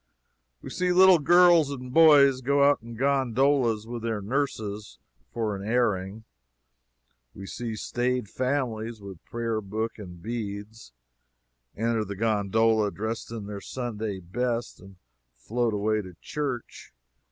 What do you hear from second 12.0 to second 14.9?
the gondola dressed in their Sunday best,